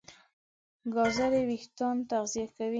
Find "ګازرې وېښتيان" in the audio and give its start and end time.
0.93-1.97